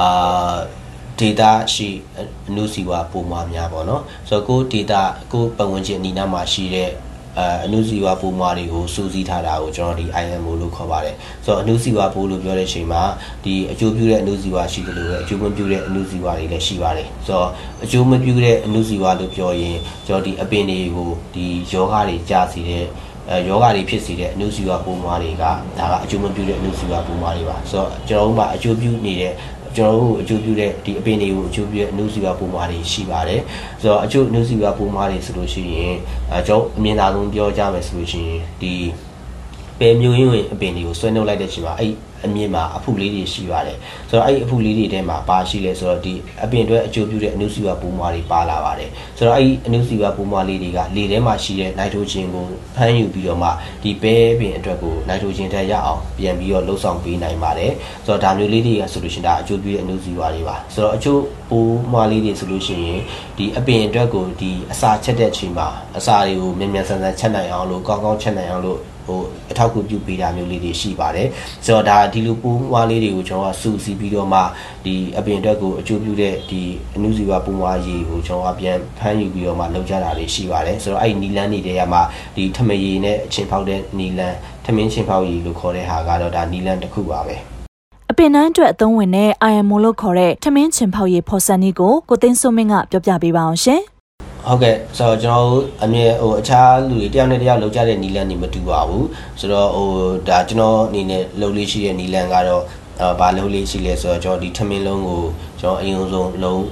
[0.00, 0.56] အာ
[1.20, 1.88] data ရှိ
[2.48, 6.90] အနုစီဝါပုံမှန်များပေါ့နော်ဆိုတော့ကို data ကိုပတ်ဝန်းကျင်အနီးနားမှာရှိတဲ့
[7.38, 13.02] အာအနုစီဝါပိုးမွားတွေကိုစူးစီးထားတာကိုကျွန်တော်ဒီ IMO လို့ခေါ်ပါတယ်ဆိုတော့အနုစီဝါပိုးလို့ပြောတဲ့အချိန်မှာ
[13.44, 17.48] ဒီအကျိုးပြုတဲ့အနုစီဝါရှိတယ်လို့ပဲအကျိုးမပြုတဲ့အနုစီဝါတွေလည်းရှိပါတယ်ဆိုတော့
[17.84, 22.84] အကျိုးမပြုတဲ့အနုစီဝါလို့ပြောရင်ကျွန်တော်ဒီအပင်တွေကိုဒီယောဂတွေကြာစီတဲ့
[23.30, 25.52] အဲယောဂတွေဖြစ်စေတဲ့အနုစီဝါပိုးမွားတွေကဒါ
[25.92, 29.32] ကအကျိုးမပြုတဲ့အနုစီဝါပိုးမွားတွေပါဆိုတော့ကျွန်တော်တို့မှာအကျိုးပြုနေတဲ့
[29.76, 33.40] ကျွန်တော်တို့အကျိုးပြုတဲ့ဒီအပင်တွေကိုအကျိုးပြုတဲ့အနုစီဝါပိုးမွားတွေရှိပါတယ်
[33.82, 35.94] ဆိုတော့အကျိုးအနုစီဝါပိုးမွားတွေဆိုလို့ရှိရင်
[36.32, 38.72] အဲကျွန်တော်အမြင်သာဆုံးပြောကြမယ်ဆိုလို့ရှိရင်ဒီ
[39.78, 41.92] ပဲမျိုးရင်းဝင်အပင်တွေကိုဆွဲနှုတ်လိုက်တဲ့အချိန်မှာအဲ့
[42.24, 52.44] အမြင့်မှာအဖုလေးတွေရှိပါတယ်ဆိုတော့အဲ့ဒီအဖုလေးတွေထဲမှာပါရှိလဲဆိုတော့ဒီအပင်တွေအကျိုးပြုတဲ့အနုစီဝါပိုးမွားတွေပါလာပါတယ်ဆိုတော့အဲ့ဒီအနုစီဝါပိုးမွားလေးတွေကလေထဲမှာရှိတဲ့နိုက်ထရိုဂျင်ကို
[52.76, 53.48] ဖမ်းယူပြီးတော့မှ
[53.82, 57.72] ဒီပဲပင်အတွက်ကိုနိုက်ထရိုဂျင်တက်ရအောင်ပြန်ပြီးတော့လှုပ်ဆောင်ပေးနိုင်ပါတယ်
[58.06, 63.00] ဆိုတော့ဒါမျိုးလေးတွေကဆိုလို့ရှိရင်ဒါအကျိုးပြုတဲ့အနုစီဝါတွေပါဆိုတော့အကျိုးပိုးမွားလေးတွေဆိုလို့ရှိရင်
[63.38, 68.97] ဒီအပင်အတွက်ကိုဒီအစာချက်တဲ့အချိန်မှာအစာတွေကိုမြန်မြန်ဆန်ဆန်ချက်နိုင်အောင်လို့ကောင်းကောင်းချက်နိုင်အောင်လို့ဟိုအ
[69.58, 71.28] ထောက်အကူပြုပေးတာမျိုးလေးတွေရှိပါတယ်
[71.66, 74.40] ဆိုတော့ဒါဒီလိုပိုးမွားလေးတွေကိုကျွန်တော်ကစူစီပြီးတော့မှ
[74.84, 76.62] ဒီအပင်အတွက်ကိုအကျိုးပြုတဲ့ဒီ
[76.96, 81.98] အနုစီဝါပိုးမွားရည်ကိုကျွန်တော်ကပြန်ဖမ်းယူပြီးတော့မှလုပ်ကြတာတွေရှိပါတယ်ဆိုတော့အဲ့ဒီနီလန်းတွေတည်းကမှ
[82.36, 87.36] ဒီထမရည်နဲ့အချင်းဖောက်တဲ့နီလန်းထမင်းချင်းဖောက်ရည်လို့ခေါ်တဲ့ဟာကတော့ဒါနီလန်းတစ်ခုပါပဲ
[88.10, 93.82] အပင်တိုင်းအတွက်အသုံးဝင်တဲ့ IMO လို့ခေါ်တဲ့ထမင်းချင်ဖောက်ရည်ဖော်စံနည်းကိုကိုသိန်းစိုးမင်းကပြောပြပေးပါအောင်ရှင်။
[94.48, 99.06] ဟုတ်ကဲ့ဆိုတော့ကျွန်တော်တို့အမြဲဟိုအခြားလူတွေတယောက်နဲ့တယောက်လောက်ကြတဲ့နီလန်နေမတူပါဘူး
[99.40, 99.88] ဆိုတော့ဟို
[100.28, 102.62] ဒါကျွန်တော်အနေနဲ့လုပ်လေးရှိတဲ့နီလန်ကတော့
[103.00, 105.22] အာဘာလုပ်လေးရှိလဲဆိုတော့ကျွန်တော်ဒီထမင်းလုံးကို
[105.60, 106.64] ကျွန်တော်အရင်ဆုံးလုံး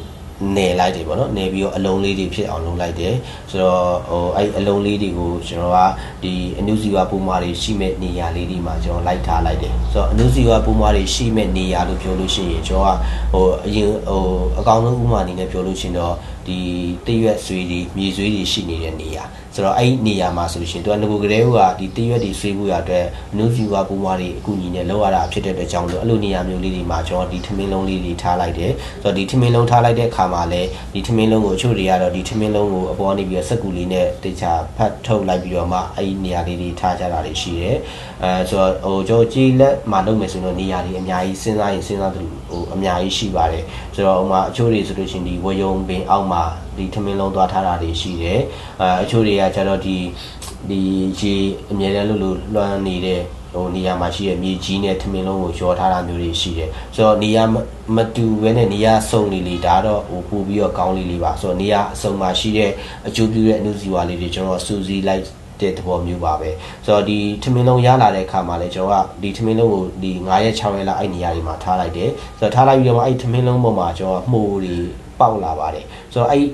[0.56, 3.14] နယ်လိုက်တယ်ပေါ့နော်နယ်ပြီးတော့အလုံးလေးတွေဖြစ်အောင်လုံးလိုက်တယ်
[3.50, 5.78] ဆိုတော့ဟိုအဲ့အလုံးလေးတွေကိုကျွန်တော်က
[6.22, 12.98] ဒီအနုစီဝါပူမာတွေရှိမဲ့နေရာလေးတွေမှာကျွန်တော်လိုက်ထားလိုက်တယ်ဆိုတော့အနုစီဝါပူမာတွေရှိမဲ့နေရာလို့ပြောလို့ရှိရင်ကျွန်တော်က
[13.32, 14.22] ဟိုအရင်ဟို
[14.58, 16.14] အကောင်ဆုံးဥမာအနေနဲ့ပြောလို့ရှိရင်တော့
[16.46, 16.58] ဒီ
[17.06, 19.24] တရွက်ဆွေးတွေမြေဆွေးတွေရှိနေတဲ့နေရာ
[19.56, 28.72] ဆိုတော့အဲ့ဒီနေရာမှာဆိုလို့ရှိရင်သူကငကိုကလေးကဒီတရွက်တွေဆွေးဖို့ရအတွက်နုဖြူကပူမွားတွေအကူအညီနဲ့လောက်ရတာဖြစ်တဲ့အတွက်ကြောင့်လို့အဲ့လိုနေရာမျိုးလေးတွေမှာကျွန်တော်ဒီထမင်းလုံးလေးတွေထားလိုက်တယ်
[29.02, 37.76] ဆိုတော့ဒီထမင်းလုံးထားလိုက်တဲ့အခါမှာလည်းဒီထမင်းလုံးကိုအချို့တွေကတော့ဒီထမင်းလုံးကိုအပေါ်နေပြီးတော့စက်ကူလေးနဲ့တေချာဖတ်ထုတ်လိုက်ပြီးတော့မှအဲ့ဒီနေရာလေးတွေထားကြတာတွေရှိတယ်
[38.22, 43.64] အဲဆိုတော့ဟိုကျွန်တော်ကြည်လက်မှာလုပ်မယ်ဆိုတော့နေရာတွေအများကြီးစဉ်းစားရင်စဉ်းစားသလိုဟိုအများကြီးရှိပါတယ်
[43.94, 46.44] ဆိုတော့ဟိုမှာအချို့တွေဆိုလို့ရှိရင်ဒီဝယုံပင်အောက်မှာ
[46.78, 48.40] ဒီထမင်းလုံးသွားထားတာတွေရှိတယ်
[48.80, 49.96] အဲအချို့တွေကကျတော့ဒီ
[50.68, 50.80] ဒီ
[51.20, 51.34] ရေ
[51.70, 53.20] အမြဲတမ်းလို့လို့လွှမ်းနေတဲ့
[53.54, 57.42] ဟိုနေရာမှာရှိတဲ့မြေကြီးနဲ့ထမင်းလုံးကိုရောထားတာမျိုးတွေရှိတယ်ဆိုတော့နေရာ
[57.96, 62.70] မတူဘဲနဲ့နေရာစုံလေးလေးဒါတော့ဟိုပို့ပြီးတော့ကောင်းလေးလေးပါဆိုတော့နေရာအစုံမှာရှိတဲ့
[63.06, 65.22] အကျိုးပြုတဲ့အနုစီဝါလေးတွေကျွန်တော်စူးစီးလိုက်
[65.60, 66.50] တဲ့သဘောမျိုးပါပဲ
[66.86, 74.76] ဆိုတော့ဒီထမင်းလုံးရလာတဲ့အခါမှာလည်းကျွန်တော်ကဒီထမင်းလုံးကိုဒီ9ရက်6ရက်လောက်အဲ့နေရာတွေမှာထားလိုက်တယ်ဆိုတော့ထားလိုက်ပြီးတော့အဲ့ထမင်းလုံးပေါ်မှာကျွန်တော်မှုတွေ
[75.20, 76.44] ပေါက်လာပါတယ်ဆိုတော့အဲ့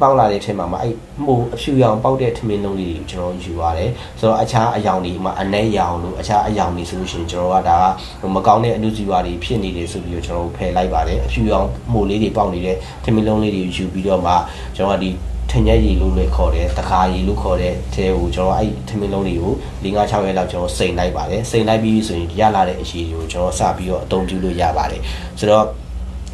[0.00, 7.78] ပေါက်လာတဲ့အချိန်မှာမှအဲ့မှုအဖြူရောင်ပေါက်တဲ့ထမင်းလုံးလေးတွေကိုကျွန်တော်ယူရတယ်ဆိုတော့အခြားအယောင်တွေမှာအနက်ရောင်လို့အခြားအယောင်တွေဆိုလို့ရှိရင်ကျွန်တော်ကဒါ
[8.20, 14.32] ကမကောင်းတဲ့အနုစီဝါတွေဖြစ်နေတယ်ဆိုပြီးတော့ကျွန်တော်ဖယ်လိုက်ပါတယ်အဖြူရောင်မှုလေးတွေပေါက်နေတဲ့ထမင်းလုံးလေးတွေယူပြီးတော့မှ
[14.76, 15.10] ကျွန်တော်ကဒီ
[15.50, 19.54] ထင်ရက်ရည်လို့လည်းခေါ်တယ်တခါရည်လို့ခေါ်တဲ့အဲကိုကျွန်တော်အဲ့ထမင်းလုံးတွေကို
[19.84, 25.02] ၄၅6ရက်လောက်ကျွန်တော်စိန်လိုက်ပါတယ်စိန်လိုက်ပြီးဆိုရင်ရလာတဲ့အရည်တွေကိုကျွန်တော်စပြီးတော့အသုံးပြုလို့ရပါတယ်
[25.38, 25.66] ဆိုတော့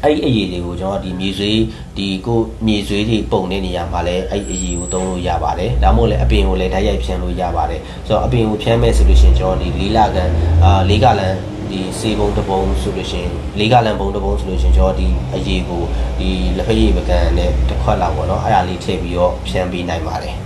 [0.04, 1.60] အဲ့ဒီအရည်တွေကိုကျွန်တော်ဒီမြေဆွေး
[1.96, 10.30] ဒီကိုမြေဆွေးတွေပုံတဲ့နေရာမှာလည်းအဲ့အရည်ကိုသုံးလို့ရပါတယ်ဒါမှမဟုတ်လည်းအပင်ကိုလည်းဓာတ်ရိုက်ဖြန်းလို့ရပါတယ်ဆိုတော့အပင်ကိုဖြန်းမဲ့ဆိုလို့ရှိရင်ကျွန်တော်ဒီလေးလာကန်
[10.64, 11.34] အာလေးကလန်
[11.70, 15.82] ဒီစေဘုံတပုံဆိုလို့ရှိရင်လေးကလန်ဘုံတပုံဆိုလို့ရှိရင်ကျွန်တော်ဒီအရေးကို
[16.18, 20.36] ဒီလက်ဖက်ရည်ပကံနဲ့တစ်ခွက်လောက်ပေါ့နော်အဲ့ဒါလေးထည့်ပြီးတော့ဖြန်းပေးနိုင်ပါတယ်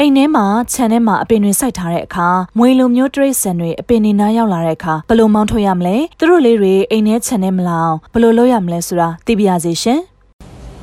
[0.00, 10.00] အိမ်ထဲမှာခြံထဲမှာအပင်တွေစိုက်ထားတဲ့အခါမွေလိုမျိုးတရိတ်ဆန်တွေအပင်တွေနားရောက်လာတဲ့အခါဘယ်လိုမောင်းထုတ်ရမလဲသူတို့လေးတွေအိမ်ထဲခြံထဲမလာအောင်ဘယ်လိုလုပ်ရမလဲဆိုတာသိပြရစီရှင်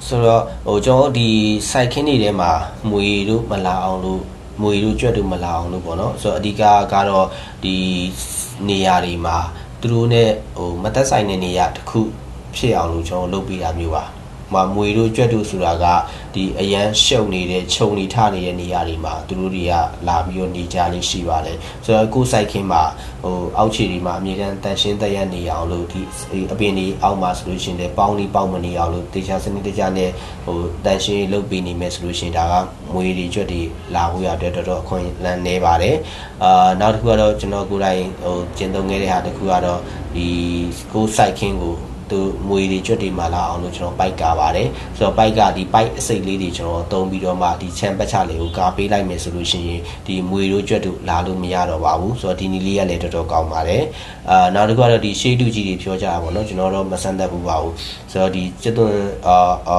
[0.08, 1.28] ဆိုတော့ဟိုကျွန်တော်ဒီ
[1.70, 2.52] စိုက်ခင်းတွေထဲမှာ
[2.90, 4.22] မွေတို့မလာအောင်လို့
[4.62, 7.28] မွေတို့ကြွက်တို့မလာအောင်လို့ပေါ့နော်ဆိုတော့အဓိကကတော့
[7.64, 7.76] ဒီ
[8.68, 9.38] နေရာတွေမှာ
[9.80, 10.24] သူတို့ ਨੇ
[10.58, 12.02] ဟိုမသက်ဆိုင်တဲ့နေရာတစ်ခု
[12.56, 14.06] ဖြစ်အောင်လို့ကျွန်တော်လုပ်ပေးတာမျိုးပါ
[14.56, 15.86] မှာမွေတို့ကြွက်တို့ဆိုတာက
[16.36, 19.74] ဒီအရန်ရှုံနေတဲ့ခြုံနေထနေတဲ့နေရာတွေမှာသူတို့တွေက
[20.08, 22.84] လာပြီးတော့နေကြလေးရှိပါတယ်ဆိုတော့ကိုယ်စိုက်ခင်းမှာ
[23.24, 26.02] ဟိုအောက်ခြေတွေမှာအမြဲတမ်းတန်ရှင်းတရက်နေအောင်လို့ဒီ
[26.54, 30.10] အပင်တွေအောက်မှာဆိုလို့ရှိရင်လည်းပေါင်းလေးပေါင်းမနေအောင်လို့တေချာစနစ်တကျနဲ့
[30.46, 32.54] ဟိုတန်ရှင်းလုပ်ပေးနေမယ်ဆိုလို့ရှိရင်ဒါက
[32.94, 33.62] မွေတွေကြွက်တွေ
[33.96, 35.96] လာဖို့ရတဲ့တော်တော်အခွင့်လန်းနေပါတယ်
[36.44, 39.80] အာနောက်တစ်ခုကတော့ကျွန်တော်ကိုယ်တိုင်ဟိုကျင့်သုံးခဲ့တဲ့ဟာတစ်ခုကတော့
[40.16, 40.28] ဒီ
[40.94, 41.76] ကိုယ်စိုက်ခင်းကို
[42.10, 53.84] သူမွေတွေကြွက်တွေမှလာအောင်လို့ကျွန်တော်ပိုက်ကပါတယ်ဆိုတော့ပိုက်ကဒီပိုက်အစိတ်လေးတွေကျွန်တော်သုံးပြီးတော့မှဒီချမ်းပတ်ချလေးကိုကာပေးလိုက်မယ်ဆိုလို့ရှိရင်ဒီမွေတို့ကြွက်တို့လာလို့မရတော့ပါဘူးဆိုတော့ဒီနီလေးကလည်းတော်တော်ကောင်းပါတယ်
[54.30, 57.74] အာနောက်တစ်ခုကတော့ဒီရှေးတူကြီးတွေပြောကြတာပေါ့နော်ကျွန်တော်တော့မဆန်းသက်ဘူးပါဘူး
[58.12, 59.38] ဆိုတော့ဒီစစ်သွင်းအာ
[59.70, 59.78] အာ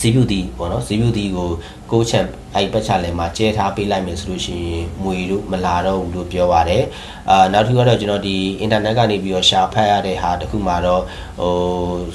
[0.00, 1.48] ဇီးပြူတီပေါ့နော်ဇီးပြူတီကို
[1.92, 2.14] ကိုချ
[2.50, 6.84] န်အဲ့ပတ်ချလဲမှာကျဲထားပေးလိုက်မယ်ဆိုလို့ရှိရင်မွေတို့မလာတော့ဘူးလို့ပြောပါတယ်
[7.30, 11.02] အာနောက်တစ်ခုကတော့ကျွန်တော်ဒီအင်တာနက်ကနေပြီးတော့ရှာဖတ်ရတဲ့ဟာတခုမှတော့
[11.40, 11.54] ဟို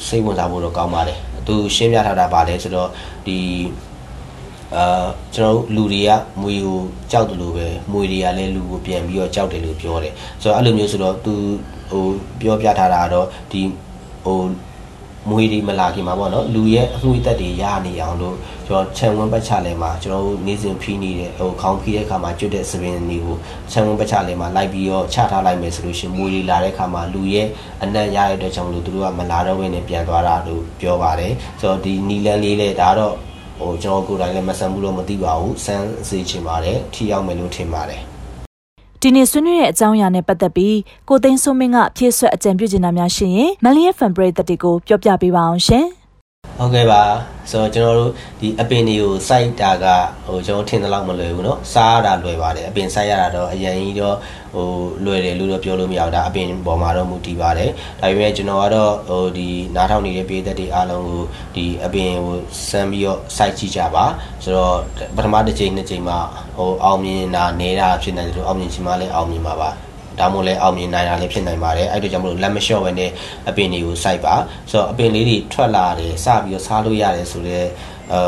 [0.07, 1.17] စိတ်ဝင်စားဖို့တော့ကောင်းပါတယ်
[1.47, 2.89] သူရှင်းပြထားတာပါလဲဆိုတော့
[3.27, 3.37] ဒီ
[4.75, 6.79] အာကျွန်တော်လူတွေကမွေကို
[7.11, 11.33] ကြောက်တယ်လို့ပဲမွေတွေကလည်းလူကိုပြန်ပြီးတော့ကြောက်တယ်လို့ပြောတယ်ဆိုတော့အဲ့လိုမျိုးဆိုတော့သူ
[11.91, 12.05] ဟို
[12.41, 13.61] ပြောပြထားတာကတော့ဒီ
[14.25, 14.39] ဟို
[15.29, 18.35] မွေတွေမလာခင်မှာပေါ့နော်လူရဲ့အငွေသက်တွေရနေအောင်လို့
[18.67, 23.37] ကျွန်တော်ခြံဝန်းပတ်ချလဲမှာကျွန်တော်တို့နေစဉ်ဖီးနေတဲ့ဟိုခေါင်းဖီးတဲ့အခါမှာကျွတ်တဲ့စပင်းတွေကို
[23.71, 27.47] ခြံဝန်းပတ်ချလဲမှာလိုက်ပြီးတော့ချထားလိုက်မယ်ဆိုလို့ရှင်မွေတွေလာတဲ့အခါမှာလူရဲ့
[27.83, 33.13] အနံ့ရတဲ့အတွက်ကြောင့်လို့သူတို့ကမလာတော့ဘဲနဲ့ပြန်သွားတာလို့ပြောပါတယ်ဆိုတော့ဒီနီလန်လေးလေဒါတော့
[33.59, 38.03] ဟိုကျွန်တော်ကိုယ်တိုင်လည်းမဆန်ဘူးလို့မသိပါဘူးစမ်းစေချင်ပါတယ်ထီရောက်မယ်လို့ထင်ပါတယ်
[39.07, 40.77] ဒီနေ့ဆွေးနွေးတဲ့အကြောင်းအရာနဲ့ပတ်သက်ပြီး
[41.09, 45.85] ကိုသိန်းစိုးမင်းကဖြည့်ဆွတ်အကြံပြုချင်တာများရှိရင်မလီယက်ဖန်ပရိသတ်တွေကိုပြောပြပေးပါအောင်ရှင်။
[46.60, 47.02] ဟုတ်ကဲ့ပါ
[47.50, 49.86] ဆိုတော့ကျွန်တော်တို့ဒီအပင်တွေကိုစိုက်တာက
[50.26, 54.16] ဟိုကျွန်တော်ထင်သလောက်မလွယ်ဘူးเนาะစားရတာလွယ်ပါတယ်အပင်စိုက်ရတာတော့အရင်ကြီးတော့
[54.54, 54.66] ဟို
[55.04, 57.70] လွယ်တယ်လို့တော့ပြောလို့မရဘူးဒါအပင်ပေါ်မှာတော့မူတည်ပါတယ်
[58.00, 61.22] ဒါပေမဲ့ကျွန်တော်ကတော့ဟိုဒီနားထောင်နေတဲ့ပြည်သက်တွေအားလုံးကို
[61.56, 62.36] ဒီအပင်ကို
[62.70, 64.04] စမ်းပြီးတော့စိုက်ကြည့်ကြပါ
[64.44, 64.76] ဆိုတော့
[65.16, 66.18] ပထမတစ်ချိန်နှစ်ချိန်မှာ
[66.56, 69.70] ဟိုအောင်မြင်တာနေတာဖြစ်နေတယ်လို့အောင်မြင်ချင်မှလည်းအောင်မြင်ပါပါ
[70.19, 73.11] ဒါမှမဟုတ်လည်းအောင်မြင်နိုင်တာလည်းဖြစ်နိုင်ပါတယ်အဲ့ဒါကြောင့်မလို့လက်မလျှော့ပဲနဲ့
[73.49, 74.35] အပင်တွေကိုစိုက်ပါ
[74.71, 77.67] ဆိုတော့အပင်လေးတွေထွက်လာတယ်စပြီးတော့စားလို့ရတယ်ဆိုတော့
[78.13, 78.21] အဲ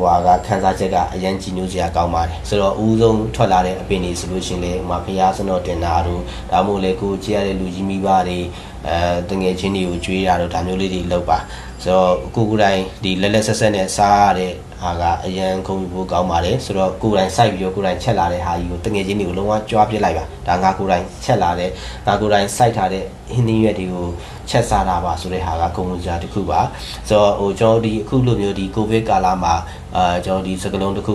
[0.00, 8.38] ဟွာကခန်းစားချက်ကအရန်ကြည်ညိုစရာကောင်းပါတယ်ဆိုတော့အဦးဆုံးထွက်လာတဲ့အပင်တွေဆိုလို့ရှိရင်လေဟိုမှာဖျားစတော့တင်တာတို့ဒါမှမဟုတ်လေကိုကြည့်ရတဲ့လူကြီးမိဘတွေ
[8.86, 11.38] အဲတငယ်ချင်းတွေကိုကြွေးတာတို့ဒါမျိုးလေးတွေလုပ်ပါ
[11.82, 21.70] ဆိုတော့ကိုကိုတိုင်းဒီလက်လက်ဆက်ဆက်နဲ့စားရတဲ့ဟာကအရန်ခုံဖို့ကောင်းပါတယ်ဆိုတော့ကိုယ်တိုင်စိုက်ပြီးတော့ကိုယ်တိုင်ချက်လာတဲ့ဟာကြီးကိုတငယ်ချင်းတွေကိုလုံးဝကြွားပြစ်လိုက်ပါဒါငါကိုယ်တိုင်ချက်လာတဲ့
[22.06, 24.06] ငါကိုယ်တိုင်စိုက်ထားတဲ့ဟင်းသီးရွက်တွေကို
[24.50, 26.60] ချက်စားတာပါဆိုတဲ့ဟာကဂုဏ်ဝင်စရာတစ်ခုပါ
[27.08, 29.54] ဆိုတော့ဟိုကျွန်တော်ဒီအခုလိုမျိုးဒီကိုဗစ်ကာလမှာ
[29.96, 31.14] အာကျွန်တော်ဒီစကလုံးတစ်ခု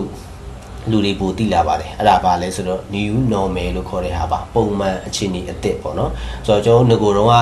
[0.91, 6.11] လူတွေပိုသိလာပါတယ်အဲ့ဒါပါလဲဆိုတော့ new normal လို့ခေါ်တဲ့ဟာပါပုံမှန်အခြေအနေအစ်စ်ပေါ့နော်
[6.47, 7.33] ဆိုတော့ကျွန်တော်ငကိုတော့က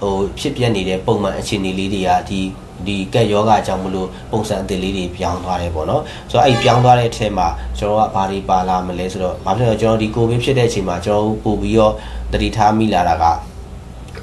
[0.00, 2.40] ဟိုဖြစ်ပြနေတဲ့ပုံမှန်အခြေအနေလေးတွေကဒီ
[2.86, 11.94] ဒီကက်ယောဂအကြောင်းမလို့ပုံစံအသစ်လေးတွေပြောင်းသွားတယ်ပေါ့နော်ဆိုတော့အဲ့ပြောင်းသွားတဲ့အထက်မှာကျွန်တော်ကဘာတွေပါလာမလဲဆိုတော့ဘာဖြစ်လို့ကျွန်တော်ဒီကိုဗစ်ဖြစ်တဲ့အချိန်မှာကျွန်တော်ပို့ပြီးတော့
[12.32, 13.24] တတိထားမိလာတာက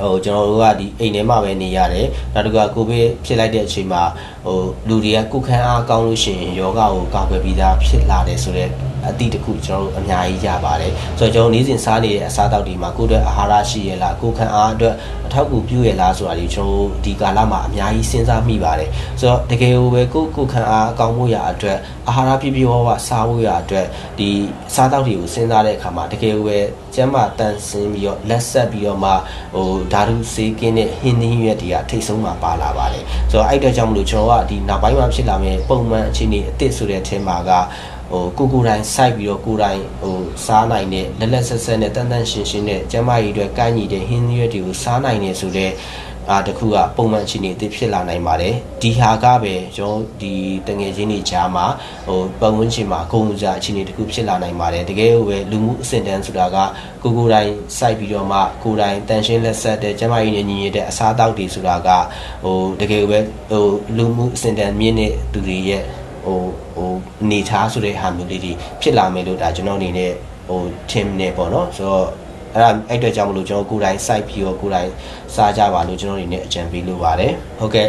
[0.02, 4.04] ဟိုကျွန်တော်တို့ကဒီအိမ်ထဲမှာပဲနေရတယ်နောက်တစ်ခါကိုဗစ်ဖြစ်လိုက်တဲ့အချိန်မှာ
[4.46, 8.72] ဟိုလူတွေကကုခန်းအားကောင်းလို့ရှိရင်ယောဂကိုကာကွယ်ပြီးသားဖြစ်လာတယ်ဆိုတော့
[9.08, 23.86] အသည့်တစ်ခုကျွန်တော်တို့အများကြီးရပါတယ်ဆိုတော့ကျွန်တော်နေ့စဉ်စားနေတဲ့အစားအသောက်တွေမှာကိုယ့်အတွက်အာဟာရရှိရလားကိုယ်ခံအားအတွက်အထောက်အကူပြုရလားဆိုတာဒီကျွန်တော်တို့ဒီကာလမှာအများကြီးစဉ်းစားမိပါတယ်ဆိုတော့တကယ်ကိုပဲကိုယ့်ကိုယ်ခံအားအကောင်းဖို့ရအတွက်အာဟာရပြည့်ပြည့်ဝဝစားဖို့ရအတွက်
[24.20, 24.30] ဒီ
[24.76, 26.60] စားသောက်တွေကိုစဉ်းစားတဲ့အခါမှာတကယ်ကိုပဲ
[26.96, 29.12] ကျန်းမာတန်ဆင်းပြီးတော့လက်ဆက်ပြီးတော့မှ
[29.56, 37.52] ဟိုဓာတုဆေးကင်းတဲ့ဟင်းသီးရွက်တွေကထိတ်ဆုံးမှာပါလာပါတယ်ဆိုတော့အဲ့အတွက်ကြောင့်မလို့ကျွန်တော်ကဒီနောက်ပိုင်းမှာဖြစ်လာမယ့်ပုံမှန်အခြေအနေအစ်စ်ဆိုတဲ့အထက်မှာက
[38.12, 45.72] ဟိုကိုကိုတိုင်းစိုက်ပြီးတော့ကိုတိုင်းဟိုစားနိုင်တဲ့လက်လက်ဆက်ဆက်နဲ့တန်တန်ရှင်းရှင်းနဲ့ကျမကြီးတွေကမ်းညီတဲ့ဟင်းရွက်တွေကိုစားနိုင်နေဆိုတဲ့
[46.32, 50.34] အာတခုကပုံမှန်အခြေအနေအစ်ဖြစ်လာနိုင်ပါတယ်ဒီဟာကပဲကျွန်တော်ဒီ
[50.68, 51.66] တငယ်ချင်းတွေကြားမှာ
[52.08, 56.58] ဟိုပတ်ဝန်းကျင်မှာကုန်ကြအခြေအနေတခုဖြစ်လာနိုင်ပါတယ်တကယ်ကိုပဲလူမှုအဆင့်တန်းဆိုတာက
[57.04, 61.90] ကိုကိုတိုင်းစိုက်ပြီးတော့မှကိုတိုင်းတန်ရှင်းလက်ဆက်တဲ့ကျမကြီးနဲ့ညီညွတ်တဲ့အစားအသောက်တွေဆိုတာက
[62.44, 63.20] ဟိုတကယ်ကိုပဲ
[63.50, 63.66] ဟို
[63.98, 65.84] လူမှုအဆင့်တန်းမြင့်တဲ့သူတွေရဲ့
[66.26, 66.42] ဟို
[66.80, 70.12] ဟိုအနေထားဆိုတဲ့ဟာမျိုးလေးတွေဖြစ်လာမယ်လို့ဒါကျွန်တော်အနေနဲ့
[70.48, 72.06] ဟို team နဲ့ပေါ့နော်ဆိုတော့
[72.54, 74.90] အဲ့ဒါအဲ့အတွက်ကြောင့်မလို့ကျွန်တော်ကိုယ်တိုင် site ပြီးတော့ကိုယ်တိုင်
[75.36, 77.88] စားကြပါလို့ကျွန်တော်အနေနဲ့အကြံပေးလိုပါတယ်ဟုတ်ကဲ့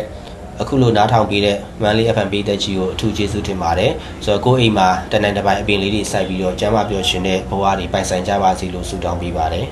[0.61, 3.93] အခုလိုနားထောင်ပေးတဲ့ Manly FM ပေးတဲ့ကြီးကိုအထူးကျေးဇူးတင်ပါတယ်
[4.25, 9.67] ဆိုတော့ကိုယ့်အိမ်မှာတနင်္လာပိုင်းအပင်လေးတွေစိုက်ပြီးတော့ကျမ်းမာပျော်ရွှင်တဲ့ဘဝတွေပိုင်ဆိုင်ကြပါစေလို့ဆုတောင်းပေးပါတယ်